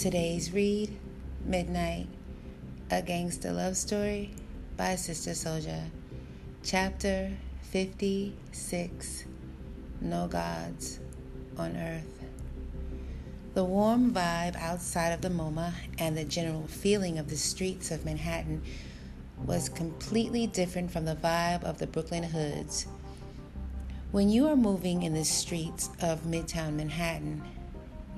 Today's 0.00 0.50
read 0.54 0.98
Midnight, 1.44 2.06
a 2.90 3.02
gangster 3.02 3.52
love 3.52 3.76
story 3.76 4.30
by 4.74 4.96
Sister 4.96 5.32
Souljah. 5.32 5.90
Chapter 6.64 7.32
56 7.64 9.24
No 10.00 10.26
Gods 10.26 11.00
on 11.58 11.76
Earth. 11.76 12.24
The 13.52 13.62
warm 13.62 14.14
vibe 14.14 14.56
outside 14.56 15.10
of 15.10 15.20
the 15.20 15.28
MoMA 15.28 15.74
and 15.98 16.16
the 16.16 16.24
general 16.24 16.66
feeling 16.66 17.18
of 17.18 17.28
the 17.28 17.36
streets 17.36 17.90
of 17.90 18.06
Manhattan 18.06 18.62
was 19.44 19.68
completely 19.68 20.46
different 20.46 20.90
from 20.90 21.04
the 21.04 21.16
vibe 21.16 21.62
of 21.62 21.76
the 21.76 21.86
Brooklyn 21.86 22.22
hoods. 22.22 22.86
When 24.12 24.30
you 24.30 24.48
are 24.48 24.56
moving 24.56 25.02
in 25.02 25.12
the 25.12 25.26
streets 25.26 25.90
of 26.00 26.22
Midtown 26.22 26.76
Manhattan, 26.76 27.42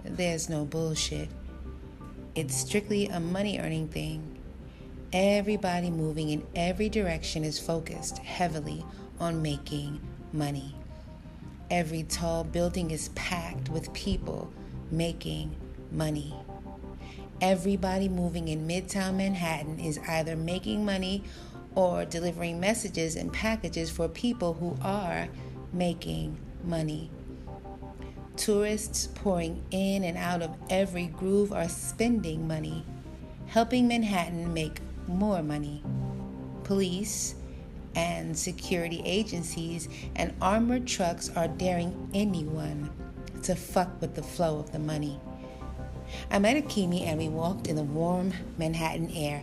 there's 0.04 0.48
no 0.48 0.64
bullshit. 0.64 1.28
It's 2.34 2.56
strictly 2.56 3.08
a 3.08 3.20
money 3.20 3.58
earning 3.58 3.88
thing. 3.88 4.38
Everybody 5.12 5.90
moving 5.90 6.30
in 6.30 6.46
every 6.54 6.88
direction 6.88 7.44
is 7.44 7.58
focused 7.58 8.16
heavily 8.18 8.86
on 9.20 9.42
making 9.42 10.00
money. 10.32 10.74
Every 11.70 12.04
tall 12.04 12.44
building 12.44 12.90
is 12.90 13.10
packed 13.10 13.68
with 13.68 13.92
people 13.92 14.50
making 14.90 15.54
money. 15.90 16.34
Everybody 17.42 18.08
moving 18.08 18.48
in 18.48 18.66
Midtown 18.66 19.16
Manhattan 19.16 19.78
is 19.78 19.98
either 20.08 20.34
making 20.34 20.86
money 20.86 21.24
or 21.74 22.06
delivering 22.06 22.58
messages 22.58 23.14
and 23.14 23.30
packages 23.30 23.90
for 23.90 24.08
people 24.08 24.54
who 24.54 24.78
are 24.80 25.28
making 25.70 26.38
money. 26.64 27.10
Tourists 28.36 29.08
pouring 29.14 29.62
in 29.70 30.04
and 30.04 30.16
out 30.16 30.42
of 30.42 30.56
every 30.70 31.06
groove 31.06 31.52
are 31.52 31.68
spending 31.68 32.48
money, 32.48 32.84
helping 33.46 33.86
Manhattan 33.86 34.52
make 34.54 34.80
more 35.06 35.42
money. 35.42 35.82
Police 36.64 37.34
and 37.94 38.36
security 38.36 39.02
agencies 39.04 39.88
and 40.16 40.34
armored 40.40 40.86
trucks 40.86 41.28
are 41.36 41.48
daring 41.48 42.10
anyone 42.14 42.90
to 43.42 43.54
fuck 43.54 44.00
with 44.00 44.14
the 44.14 44.22
flow 44.22 44.58
of 44.58 44.72
the 44.72 44.78
money. 44.78 45.20
I 46.30 46.38
met 46.38 46.56
Akemi 46.56 47.02
and 47.06 47.18
we 47.18 47.28
walked 47.28 47.66
in 47.66 47.76
the 47.76 47.82
warm 47.82 48.32
Manhattan 48.58 49.10
air, 49.10 49.42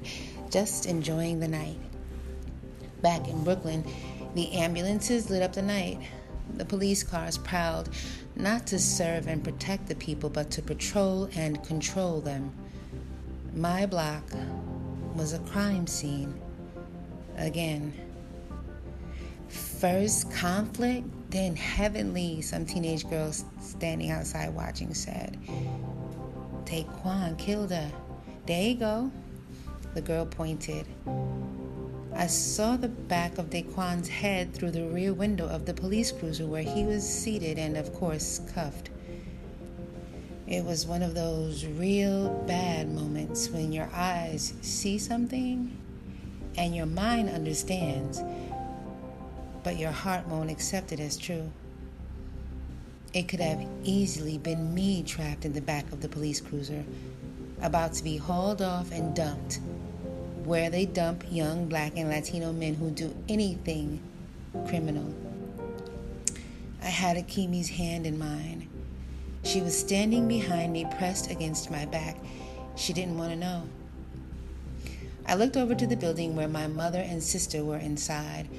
just 0.50 0.86
enjoying 0.86 1.40
the 1.40 1.48
night. 1.48 1.78
Back 3.02 3.28
in 3.28 3.44
Brooklyn, 3.44 3.86
the 4.36 4.52
ambulances 4.54 5.30
lit 5.30 5.44
up 5.44 5.54
the 5.54 5.62
night. 5.62 6.00
The 6.56 6.66
police 6.66 7.04
cars 7.04 7.38
prowled 7.38 7.90
not 8.36 8.68
to 8.68 8.80
serve 8.80 9.28
and 9.28 9.44
protect 9.44 9.88
the 9.88 9.96
people, 9.96 10.30
but 10.30 10.52
to 10.52 10.62
patrol 10.62 11.30
and 11.36 11.64
control 11.64 12.22
them. 12.22 12.52
My 13.54 13.86
block 13.86 14.24
was 15.16 15.34
a 15.34 15.40
crime 15.40 15.88
scene. 15.88 16.40
Again. 17.38 17.94
First 19.48 20.32
conflict, 20.32 21.08
then 21.32 21.56
heavenly, 21.56 22.42
some 22.42 22.66
teenage 22.66 23.10
girls 23.10 23.46
standing 23.62 24.12
outside 24.12 24.54
watching 24.54 24.94
said. 24.94 25.38
Taekwon 26.66 27.38
killed 27.38 27.72
her. 27.72 27.92
There 28.46 28.62
you 28.62 28.76
go. 28.76 29.12
The 29.94 30.02
girl 30.02 30.26
pointed. 30.26 30.86
I 32.14 32.28
saw 32.28 32.76
the 32.76 32.88
back 32.88 33.38
of 33.38 33.50
Daquan's 33.50 34.10
head 34.10 34.54
through 34.54 34.72
the 34.72 34.88
rear 34.88 35.14
window 35.14 35.48
of 35.48 35.66
the 35.66 35.74
police 35.74 36.12
cruiser 36.12 36.46
where 36.46 36.64
he 36.64 36.84
was 36.84 37.08
seated 37.08 37.58
and, 37.58 37.78
of 37.78 37.94
course, 37.94 38.42
cuffed. 38.54 38.90
It 40.48 40.66
was 40.66 40.88
one 40.88 41.04
of 41.04 41.14
those 41.14 41.66
real 41.66 42.30
bad 42.48 42.90
moments 42.90 43.50
when 43.50 43.72
your 43.72 43.90
eyes 43.94 44.54
see 44.62 44.98
something 44.98 45.78
and 46.58 46.76
your 46.76 46.88
mind 46.88 47.30
understands, 47.30 48.22
but 49.64 49.78
your 49.78 49.92
heart 49.92 50.28
won't 50.28 50.50
accept 50.50 50.92
it 50.92 51.00
as 51.00 51.16
true. 51.16 51.52
It 53.14 53.28
could 53.28 53.40
have 53.40 53.66
easily 53.84 54.38
been 54.40 54.74
me 54.74 55.04
trapped 55.04 55.46
in 55.46 55.54
the 55.54 55.62
back 55.62 55.92
of 55.92 56.02
the 56.02 56.10
police 56.10 56.42
cruiser, 56.42 56.84
about 57.62 57.94
to 57.94 58.04
be 58.04 58.18
hauled 58.18 58.62
off 58.62 58.92
and 58.92 59.16
dumped 59.16 59.60
where 60.50 60.72
they 60.72 60.84
dump 60.84 61.24
young 61.30 61.68
black 61.68 61.94
and 61.96 62.10
Latino 62.10 62.52
men 62.52 62.74
who 62.74 62.90
do 62.90 63.16
anything 63.30 64.02
criminal. 64.68 65.14
I 66.82 66.88
had 66.88 67.18
Akemi's 67.18 67.70
hand 67.70 68.08
in 68.08 68.18
mine. 68.18 68.68
She 69.44 69.62
was 69.62 69.78
standing 69.78 70.28
behind 70.28 70.74
me, 70.74 70.88
pressed 70.98 71.30
against 71.30 71.70
my 71.70 71.86
back. 71.86 72.18
She 72.76 72.94
didn't 72.94 73.16
want 73.16 73.30
to 73.30 73.36
know. 73.36 73.70
I 75.28 75.36
looked 75.36 75.56
over 75.56 75.76
to 75.76 75.86
the 75.86 75.96
building 75.96 76.36
where 76.36 76.48
my 76.48 76.66
mother 76.66 77.00
and 77.00 77.22
sister 77.22 77.64
were 77.64 77.78
inside. 77.78 78.50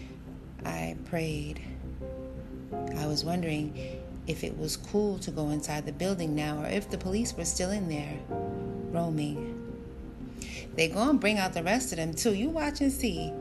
I 0.65 0.97
prayed. 1.07 1.61
I 2.99 3.09
was 3.09 3.25
wondering 3.25 3.77
if 4.29 4.45
it 4.45 4.57
was 4.57 4.77
cool 4.77 5.19
to 5.19 5.33
go 5.33 5.49
inside 5.49 5.87
the 5.87 5.93
building 5.93 6.37
now 6.37 6.63
or 6.63 6.67
if 6.67 6.89
the 6.89 6.99
police 6.99 7.37
were 7.37 7.45
still 7.45 7.73
in 7.73 7.89
there, 7.89 8.17
roaming. 8.93 9.50
They 10.81 10.89
gonna 10.89 11.19
bring 11.19 11.37
out 11.37 11.53
the 11.53 11.63
rest 11.63 11.93
of 11.93 11.99
them 11.99 12.15
too. 12.15 12.33
You 12.33 12.49
watch 12.49 12.81
and 12.81 12.91
see. 12.91 13.35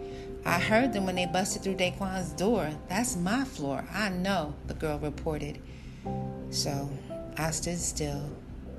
I 0.46 0.60
heard 0.60 0.92
them 0.92 1.06
when 1.06 1.16
they 1.16 1.26
busted 1.26 1.64
through 1.64 1.76
Daquan's 1.76 2.34
door. 2.34 2.70
That's 2.90 3.16
my 3.16 3.46
floor. 3.46 3.86
I 3.94 4.10
know, 4.10 4.56
the 4.68 4.74
girl 4.74 5.00
reported. 5.00 5.58
So 6.50 6.90
I 7.38 7.52
stood 7.52 7.78
still, 7.78 8.30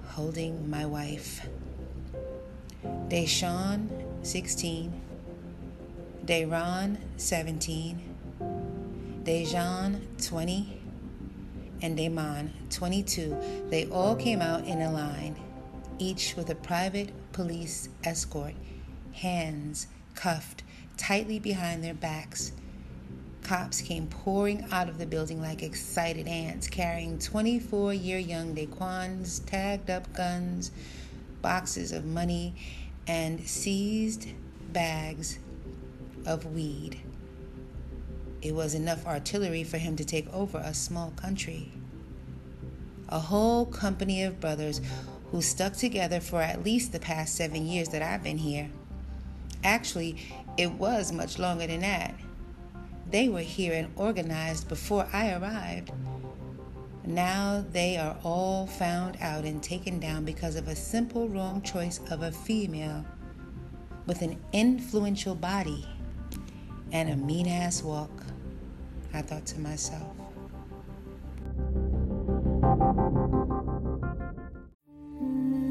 holding 0.09 0.69
my 0.69 0.85
wife. 0.85 1.49
Deshawn, 3.09 3.89
16. 4.21 4.93
Dayron, 6.27 6.99
17. 7.17 7.99
Dejan, 9.25 10.03
20. 10.23 10.83
And 11.81 11.97
Damon, 11.97 12.53
22. 12.69 13.39
They 13.71 13.87
all 13.87 14.15
came 14.17 14.43
out 14.43 14.67
in 14.67 14.83
a 14.83 14.93
line, 14.93 15.35
each 16.01 16.35
with 16.35 16.51
a 16.51 16.55
private 16.55 17.13
police 17.33 17.89
escort, 18.03 18.55
hands 19.13 19.87
cuffed 20.15 20.63
tightly 20.97 21.39
behind 21.39 21.85
their 21.85 21.95
backs. 21.95 22.53
Cops 23.43 23.81
came 23.81 24.07
pouring 24.07 24.67
out 24.71 24.89
of 24.89 24.99
the 24.99 25.07
building 25.07 25.41
like 25.41 25.63
excited 25.63 26.27
ants, 26.27 26.69
carrying 26.69 27.19
24 27.19 27.95
year 27.95 28.19
young 28.19 28.55
Daquans, 28.55 29.45
tagged 29.47 29.91
up 29.91 30.13
guns, 30.13 30.71
boxes 31.43 31.93
of 31.93 32.05
money, 32.05 32.55
and 33.07 33.47
seized 33.47 34.29
bags 34.73 35.39
of 36.27 36.47
weed. 36.55 37.01
It 38.43 38.55
was 38.55 38.75
enough 38.75 39.07
artillery 39.07 39.65
for 39.65 39.79
him 39.79 39.97
to 39.97 40.05
take 40.05 40.33
over 40.33 40.59
a 40.59 40.73
small 40.73 41.11
country. 41.11 41.73
A 43.09 43.19
whole 43.19 43.67
company 43.67 44.23
of 44.23 44.41
brothers 44.41 44.81
who 45.31 45.41
stuck 45.43 45.75
together 45.75 46.21
for 46.21 46.43
at 46.43 46.65
least 46.65 46.93
the 46.93 46.99
past 46.99 47.37
seven 47.37 47.67
years 47.67 47.89
that 47.91 48.03
I've 48.03 48.23
been 48.23 48.39
here. 48.39 48.71
Actually, 49.63 50.17
it 50.57 50.73
was 50.73 51.13
much 51.13 51.39
longer 51.39 51.67
than 51.67 51.81
that. 51.81 52.15
They 53.11 53.29
were 53.29 53.41
here 53.41 53.75
and 53.75 53.93
organized 53.97 54.69
before 54.69 55.09
I 55.13 55.33
arrived. 55.33 55.93
Now 57.05 57.65
they 57.73 57.97
are 57.97 58.17
all 58.23 58.67
found 58.67 59.17
out 59.21 59.45
and 59.45 59.63
taken 59.63 59.99
down 60.01 60.25
because 60.25 60.57
of 60.57 60.69
a 60.69 60.77
simple 60.77 61.29
wrong 61.29 61.63
choice 61.63 62.01
of 62.11 62.23
a 62.23 62.31
female 62.31 63.05
with 64.07 64.23
an 64.23 64.39
influential 64.53 65.35
body 65.35 65.87
and 66.93 67.09
a 67.09 67.17
mean 67.17 67.49
ass 67.49 67.83
walk. 67.83 68.11
I 69.13 69.23
thought 69.23 69.47
to 69.47 69.61
myself. 69.61 70.20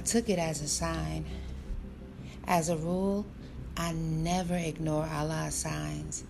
Took 0.00 0.28
it 0.28 0.38
as 0.38 0.60
a 0.60 0.68
sign. 0.68 1.24
As 2.46 2.68
a 2.68 2.76
rule, 2.76 3.26
I 3.76 3.92
never 3.92 4.56
ignore 4.56 5.06
Allah's 5.06 5.54
signs. 5.54 6.24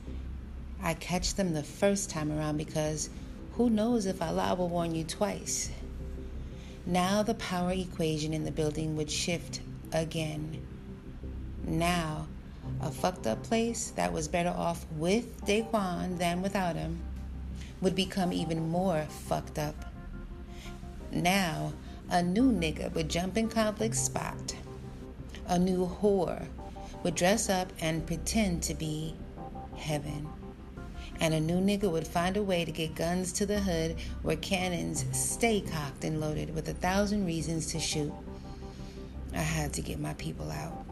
I 0.82 0.94
catch 0.94 1.34
them 1.34 1.52
the 1.52 1.62
first 1.62 2.10
time 2.10 2.30
around 2.30 2.56
because 2.56 3.10
who 3.52 3.70
knows 3.70 4.06
if 4.06 4.22
Allah 4.22 4.54
will 4.54 4.68
warn 4.68 4.94
you 4.94 5.04
twice. 5.04 5.70
Now 6.86 7.22
the 7.22 7.34
power 7.34 7.72
equation 7.72 8.32
in 8.32 8.44
the 8.44 8.50
building 8.50 8.96
would 8.96 9.10
shift 9.10 9.60
again. 9.92 10.66
Now, 11.64 12.26
a 12.80 12.90
fucked 12.90 13.26
up 13.26 13.42
place 13.42 13.90
that 13.96 14.12
was 14.12 14.28
better 14.28 14.50
off 14.50 14.86
with 14.96 15.44
Daquan 15.44 16.18
than 16.18 16.42
without 16.42 16.76
him 16.76 17.00
would 17.80 17.94
become 17.94 18.32
even 18.32 18.68
more 18.68 19.06
fucked 19.26 19.58
up. 19.58 19.84
Now, 21.12 21.72
a 22.10 22.22
new 22.22 22.50
nigga 22.50 22.92
would 22.94 23.08
jump 23.08 23.36
in 23.36 23.48
conflict 23.48 23.94
spot. 23.94 24.54
A 25.46 25.58
new 25.58 25.86
whore 25.86 26.46
would 27.02 27.14
dress 27.14 27.48
up 27.48 27.72
and 27.80 28.06
pretend 28.06 28.62
to 28.64 28.74
be 28.74 29.14
heaven. 29.76 30.28
And 31.20 31.34
a 31.34 31.40
new 31.40 31.60
nigga 31.60 31.90
would 31.90 32.06
find 32.06 32.36
a 32.36 32.42
way 32.42 32.64
to 32.64 32.72
get 32.72 32.94
guns 32.94 33.32
to 33.34 33.46
the 33.46 33.60
hood 33.60 33.96
where 34.22 34.36
cannons 34.36 35.04
stay 35.12 35.60
cocked 35.60 36.04
and 36.04 36.20
loaded 36.20 36.54
with 36.54 36.68
a 36.68 36.74
thousand 36.74 37.26
reasons 37.26 37.66
to 37.72 37.78
shoot. 37.78 38.12
I 39.34 39.42
had 39.42 39.72
to 39.74 39.82
get 39.82 40.00
my 40.00 40.14
people 40.14 40.50
out. 40.50 40.84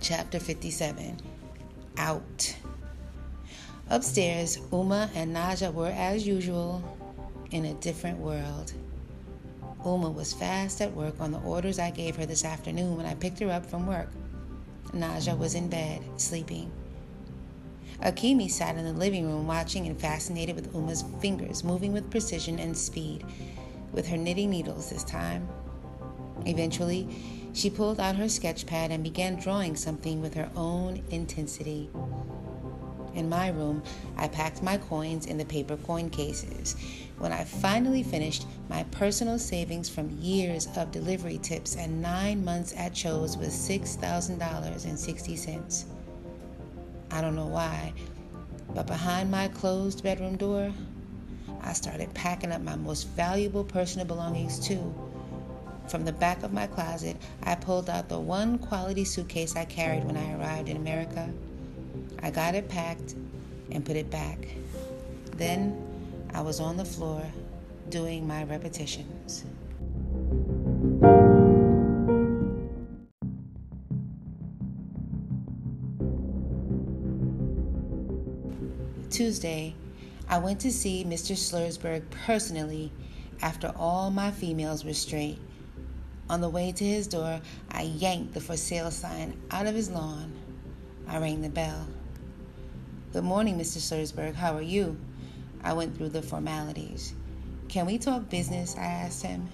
Chapter 0.00 0.40
57 0.40 1.18
Out. 1.98 2.56
Upstairs, 3.90 4.56
Umma 4.70 5.10
and 5.14 5.36
Naja 5.36 5.72
were, 5.72 5.90
as 5.94 6.26
usual, 6.26 6.82
in 7.50 7.66
a 7.66 7.74
different 7.74 8.18
world. 8.18 8.72
Umma 9.84 10.14
was 10.14 10.32
fast 10.32 10.80
at 10.80 10.94
work 10.94 11.20
on 11.20 11.32
the 11.32 11.40
orders 11.40 11.78
I 11.78 11.90
gave 11.90 12.16
her 12.16 12.26
this 12.26 12.44
afternoon 12.44 12.96
when 12.96 13.06
I 13.06 13.14
picked 13.14 13.40
her 13.40 13.50
up 13.50 13.66
from 13.66 13.86
work. 13.86 14.08
Naja 14.92 15.36
was 15.36 15.54
in 15.54 15.68
bed, 15.68 16.02
sleeping. 16.16 16.70
Akemi 18.00 18.50
sat 18.50 18.76
in 18.76 18.84
the 18.84 18.92
living 18.92 19.26
room 19.26 19.46
watching 19.46 19.86
and 19.86 20.00
fascinated 20.00 20.54
with 20.54 20.72
Umma's 20.72 21.04
fingers 21.20 21.64
moving 21.64 21.92
with 21.92 22.10
precision 22.10 22.58
and 22.58 22.76
speed, 22.76 23.24
with 23.92 24.08
her 24.08 24.16
knitting 24.16 24.50
needles 24.50 24.90
this 24.90 25.04
time. 25.04 25.48
Eventually, 26.46 27.08
she 27.52 27.70
pulled 27.70 28.00
out 28.00 28.16
her 28.16 28.28
sketch 28.28 28.66
pad 28.66 28.90
and 28.90 29.04
began 29.04 29.36
drawing 29.36 29.76
something 29.76 30.20
with 30.20 30.34
her 30.34 30.50
own 30.56 31.02
intensity. 31.10 31.90
In 33.14 33.28
my 33.28 33.48
room, 33.48 33.82
I 34.16 34.28
packed 34.28 34.62
my 34.62 34.78
coins 34.78 35.26
in 35.26 35.36
the 35.38 35.44
paper 35.44 35.76
coin 35.76 36.08
cases. 36.10 36.76
When 37.18 37.32
I 37.32 37.44
finally 37.44 38.02
finished, 38.02 38.46
my 38.68 38.82
personal 38.84 39.38
savings 39.38 39.88
from 39.88 40.18
years 40.20 40.68
of 40.76 40.90
delivery 40.90 41.38
tips 41.38 41.76
and 41.76 42.00
nine 42.00 42.44
months 42.44 42.74
at 42.76 42.94
Cho's 42.94 43.36
was 43.36 43.50
$6,000.60. 43.50 45.84
I 47.10 47.20
don't 47.20 47.36
know 47.36 47.46
why, 47.46 47.92
but 48.74 48.86
behind 48.86 49.30
my 49.30 49.48
closed 49.48 50.02
bedroom 50.02 50.36
door, 50.36 50.72
I 51.60 51.74
started 51.74 52.14
packing 52.14 52.52
up 52.52 52.62
my 52.62 52.76
most 52.76 53.08
valuable 53.08 53.64
personal 53.64 54.06
belongings 54.06 54.58
too. 54.58 54.94
From 55.88 56.04
the 56.04 56.12
back 56.12 56.42
of 56.42 56.52
my 56.52 56.66
closet, 56.66 57.16
I 57.42 57.54
pulled 57.54 57.88
out 57.90 58.08
the 58.08 58.18
one 58.18 58.58
quality 58.58 59.04
suitcase 59.04 59.54
I 59.56 59.66
carried 59.66 60.04
when 60.04 60.16
I 60.16 60.34
arrived 60.34 60.68
in 60.68 60.76
America. 60.76 61.28
I 62.22 62.30
got 62.30 62.54
it 62.54 62.68
packed 62.68 63.14
and 63.70 63.84
put 63.84 63.96
it 63.96 64.10
back. 64.10 64.38
Then 65.36 65.76
I 66.34 66.40
was 66.40 66.60
on 66.60 66.76
the 66.76 66.84
floor 66.84 67.22
doing 67.88 68.26
my 68.26 68.44
repetitions. 68.44 69.44
Tuesday, 79.10 79.74
I 80.28 80.38
went 80.38 80.60
to 80.60 80.72
see 80.72 81.04
Mr. 81.04 81.36
Slursberg 81.36 82.08
personally 82.10 82.90
after 83.42 83.72
all 83.76 84.10
my 84.10 84.30
females 84.30 84.84
were 84.84 84.94
straight. 84.94 85.38
On 86.30 86.40
the 86.40 86.48
way 86.48 86.72
to 86.72 86.84
his 86.84 87.06
door, 87.06 87.40
I 87.70 87.82
yanked 87.82 88.32
the 88.32 88.40
for 88.40 88.56
sale 88.56 88.90
sign 88.90 89.38
out 89.50 89.66
of 89.66 89.74
his 89.74 89.90
lawn. 89.90 90.32
I 91.08 91.18
rang 91.18 91.42
the 91.42 91.48
bell. 91.48 91.86
Good 93.12 93.24
morning, 93.24 93.58
Mr. 93.58 93.78
Slursberg. 93.78 94.34
How 94.34 94.54
are 94.54 94.62
you? 94.62 94.96
I 95.62 95.72
went 95.72 95.96
through 95.96 96.10
the 96.10 96.22
formalities. 96.22 97.14
Can 97.68 97.86
we 97.86 97.98
talk 97.98 98.28
business? 98.30 98.76
I 98.76 98.84
asked 98.84 99.22
him. 99.22 99.48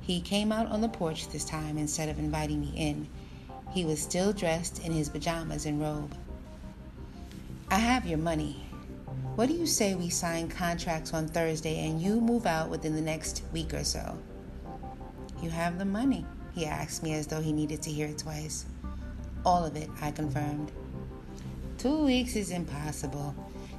He 0.00 0.20
came 0.20 0.52
out 0.52 0.66
on 0.66 0.80
the 0.80 0.88
porch 0.88 1.28
this 1.28 1.44
time 1.44 1.78
instead 1.78 2.08
of 2.08 2.18
inviting 2.18 2.60
me 2.60 2.72
in. 2.76 3.08
He 3.72 3.84
was 3.84 4.00
still 4.00 4.32
dressed 4.32 4.84
in 4.84 4.92
his 4.92 5.08
pajamas 5.08 5.66
and 5.66 5.80
robe. 5.80 6.14
I 7.70 7.76
have 7.76 8.06
your 8.06 8.18
money. 8.18 8.64
What 9.36 9.48
do 9.48 9.54
you 9.54 9.66
say 9.66 9.94
we 9.94 10.08
sign 10.08 10.48
contracts 10.48 11.14
on 11.14 11.28
Thursday 11.28 11.86
and 11.86 12.00
you 12.00 12.20
move 12.20 12.46
out 12.46 12.68
within 12.68 12.94
the 12.94 13.00
next 13.00 13.42
week 13.52 13.72
or 13.74 13.84
so? 13.84 14.18
You 15.42 15.50
have 15.50 15.78
the 15.78 15.84
money, 15.84 16.26
he 16.52 16.66
asked 16.66 17.02
me 17.02 17.14
as 17.14 17.26
though 17.26 17.40
he 17.40 17.52
needed 17.52 17.80
to 17.82 17.90
hear 17.90 18.08
it 18.08 18.18
twice. 18.18 18.66
All 19.44 19.64
of 19.64 19.76
it, 19.76 19.88
I 20.00 20.10
confirmed. 20.10 20.70
Two 21.78 22.04
weeks 22.04 22.36
is 22.36 22.50
impossible. 22.50 23.34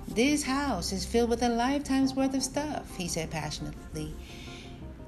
This 0.07 0.43
house 0.43 0.91
is 0.91 1.05
filled 1.05 1.29
with 1.29 1.43
a 1.43 1.49
lifetime's 1.49 2.15
worth 2.15 2.33
of 2.33 2.43
stuff, 2.43 2.97
he 2.97 3.07
said 3.07 3.29
passionately. 3.29 4.15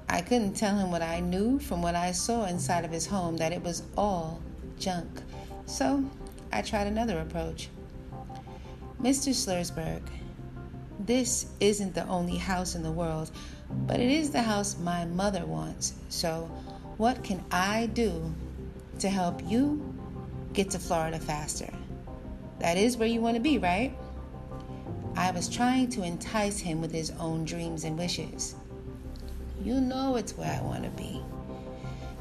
I 0.08 0.20
couldn't 0.20 0.54
tell 0.54 0.76
him 0.76 0.90
what 0.90 1.02
I 1.02 1.20
knew 1.20 1.58
from 1.58 1.82
what 1.82 1.94
I 1.94 2.12
saw 2.12 2.44
inside 2.46 2.84
of 2.84 2.92
his 2.92 3.06
home 3.06 3.36
that 3.38 3.52
it 3.52 3.62
was 3.62 3.82
all 3.96 4.40
junk. 4.78 5.08
So 5.66 6.04
I 6.52 6.62
tried 6.62 6.86
another 6.86 7.18
approach. 7.18 7.68
Mr. 9.00 9.34
Slursberg, 9.34 10.02
this 11.00 11.46
isn't 11.60 11.94
the 11.94 12.06
only 12.06 12.36
house 12.36 12.74
in 12.74 12.82
the 12.82 12.92
world, 12.92 13.30
but 13.86 13.98
it 14.00 14.10
is 14.10 14.30
the 14.30 14.42
house 14.42 14.78
my 14.78 15.04
mother 15.04 15.44
wants. 15.44 15.94
So, 16.08 16.48
what 16.96 17.24
can 17.24 17.44
I 17.50 17.86
do 17.86 18.32
to 19.00 19.08
help 19.08 19.42
you 19.50 19.93
get 20.54 20.70
to 20.70 20.78
Florida 20.78 21.18
faster? 21.18 21.68
That 22.60 22.76
is 22.76 22.96
where 22.96 23.08
you 23.08 23.20
want 23.20 23.36
to 23.36 23.42
be, 23.42 23.58
right? 23.58 23.94
I 25.16 25.30
was 25.32 25.48
trying 25.48 25.90
to 25.90 26.02
entice 26.02 26.58
him 26.58 26.80
with 26.80 26.92
his 26.92 27.10
own 27.18 27.44
dreams 27.44 27.84
and 27.84 27.98
wishes. 27.98 28.54
You 29.62 29.80
know 29.80 30.16
it's 30.16 30.36
where 30.36 30.50
I 30.50 30.62
want 30.62 30.84
to 30.84 30.90
be. 30.90 31.20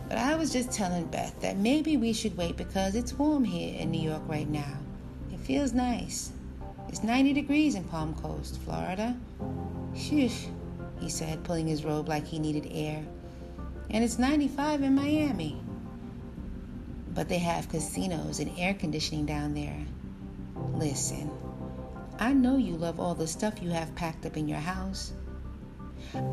But 0.09 0.17
I 0.17 0.35
was 0.35 0.51
just 0.51 0.71
telling 0.71 1.05
Beth 1.05 1.39
that 1.41 1.57
maybe 1.57 1.97
we 1.97 2.13
should 2.13 2.37
wait 2.37 2.57
because 2.57 2.95
it's 2.95 3.13
warm 3.13 3.43
here 3.43 3.79
in 3.79 3.89
New 3.89 4.01
York 4.01 4.21
right 4.27 4.49
now. 4.49 4.77
It 5.31 5.39
feels 5.39 5.73
nice. 5.73 6.31
It's 6.89 7.03
90 7.03 7.33
degrees 7.33 7.75
in 7.75 7.83
Palm 7.85 8.13
Coast, 8.15 8.59
Florida. 8.61 9.15
Shush, 9.95 10.45
he 10.99 11.09
said, 11.09 11.43
pulling 11.43 11.67
his 11.67 11.83
robe 11.83 12.07
like 12.09 12.25
he 12.25 12.37
needed 12.39 12.67
air. 12.71 13.03
And 13.89 14.03
it's 14.03 14.19
95 14.19 14.83
in 14.83 14.95
Miami. 14.95 15.59
But 17.13 17.29
they 17.29 17.38
have 17.38 17.70
casinos 17.70 18.39
and 18.39 18.51
air 18.58 18.74
conditioning 18.74 19.25
down 19.25 19.53
there. 19.53 19.86
Listen, 20.74 21.29
I 22.20 22.34
know 22.34 22.58
you 22.58 22.75
love 22.75 23.00
all 23.00 23.15
the 23.15 23.27
stuff 23.27 23.62
you 23.62 23.70
have 23.70 23.96
packed 23.96 24.25
up 24.25 24.38
in 24.38 24.48
your 24.48 24.60
house. 24.60 25.13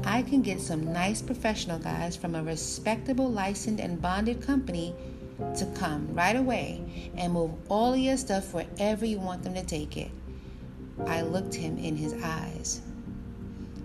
I 0.05 0.23
can 0.23 0.43
get 0.43 0.61
some 0.61 0.93
nice 0.93 1.23
professional 1.23 1.79
guys 1.79 2.17
from 2.17 2.35
a 2.35 2.43
respectable 2.43 3.31
licensed 3.31 3.83
and 3.83 4.01
bonded 4.01 4.43
company 4.43 4.95
to 5.57 5.67
come 5.75 6.09
right 6.15 6.37
away 6.37 7.11
and 7.17 7.33
move 7.33 7.53
all 7.69 7.95
of 7.95 7.99
your 7.99 8.17
stuff 8.17 8.53
wherever 8.53 9.07
you 9.07 9.19
want 9.19 9.43
them 9.43 9.55
to 9.55 9.65
take 9.65 9.97
it. 9.97 10.11
I 11.07 11.23
looked 11.23 11.55
him 11.55 11.79
in 11.79 11.97
his 11.97 12.15
eyes. 12.23 12.83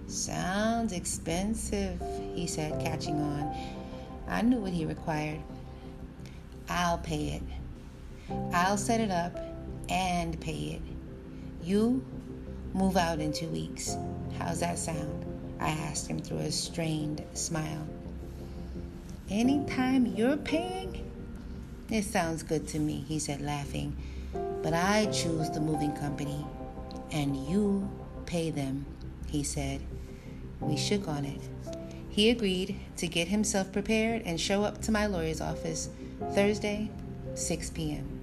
Sounds 0.08 0.92
expensive, 0.92 2.02
he 2.34 2.46
said, 2.46 2.80
catching 2.84 3.20
on. 3.20 3.56
I 4.28 4.42
knew 4.42 4.60
what 4.60 4.74
he 4.74 4.86
required. 4.86 5.42
I'll 6.70 6.98
pay 6.98 7.40
it. 7.40 8.36
I'll 8.54 8.78
set 8.78 9.00
it 9.00 9.12
up 9.12 9.38
and 9.90 10.40
pay 10.40 10.80
it. 10.80 10.82
You 11.64 12.06
move 12.74 12.98
out 12.98 13.20
in 13.20 13.32
two 13.32 13.48
weeks. 13.48 13.96
How's 14.38 14.60
that 14.60 14.78
sound? 14.78 15.26
I 15.60 15.70
asked 15.70 16.08
him 16.08 16.20
through 16.20 16.40
a 16.40 16.52
strained 16.52 17.24
smile. 17.34 17.88
Anytime 19.30 20.06
you're 20.06 20.38
paying? 20.38 21.12
It 21.90 22.04
sounds 22.04 22.44
good 22.44 22.68
to 22.70 22.80
me, 22.80 23.06
he 23.08 23.20
said, 23.20 23.42
laughing. 23.42 23.96
But 24.62 24.74
I 24.74 25.06
choose 25.08 25.50
the 25.50 25.62
moving 25.62 25.94
company, 25.94 26.46
and 27.12 27.38
you 27.48 27.88
pay 28.26 28.52
them, 28.52 28.86
he 29.28 29.44
said. 29.44 29.82
We 30.60 30.78
shook 30.78 31.08
on 31.08 31.26
it. 31.26 31.42
He 32.10 32.30
agreed 32.30 32.80
to 32.98 33.08
get 33.08 33.28
himself 33.28 33.72
prepared 33.72 34.24
and 34.26 34.40
show 34.40 34.64
up 34.64 34.82
to 34.84 34.92
my 34.92 35.06
lawyer's 35.06 35.42
office 35.42 35.90
Thursday, 36.34 36.90
6 37.34 37.70
p.m. 37.72 38.15